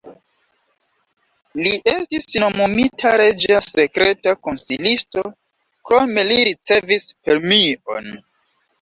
Li 1.65 1.73
estis 1.91 2.25
nomumita 2.45 3.13
reĝa 3.23 3.61
sekreta 3.67 4.35
konsilisto, 4.49 5.29
krome 5.93 6.29
li 6.35 6.43
ricevis 6.53 7.11
premion. 7.25 8.15